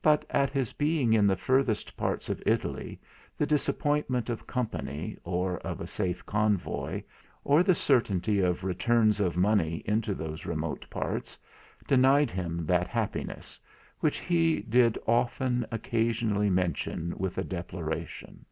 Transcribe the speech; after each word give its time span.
But 0.00 0.24
at 0.30 0.50
his 0.50 0.72
being 0.72 1.12
in 1.12 1.26
the 1.26 1.34
furthest 1.34 1.96
parts 1.96 2.28
of 2.28 2.40
Italy, 2.46 3.00
the 3.36 3.44
disappointment 3.44 4.30
of 4.30 4.46
company, 4.46 5.16
or 5.24 5.58
of 5.62 5.80
a 5.80 5.86
safe 5.88 6.24
convoy, 6.24 7.02
or 7.42 7.64
the 7.64 7.72
uncertainty 7.72 8.38
of 8.38 8.62
returns 8.62 9.18
of 9.18 9.36
money 9.36 9.82
into 9.84 10.14
those 10.14 10.46
remote 10.46 10.86
parts, 10.90 11.36
denied 11.88 12.30
him 12.30 12.66
that 12.66 12.86
happiness, 12.86 13.58
which 13.98 14.18
he 14.20 14.60
did 14.60 14.96
often 15.08 15.66
occasionally 15.72 16.50
mention 16.50 17.14
with 17.18 17.36
a 17.36 17.42
deploration. 17.42 18.44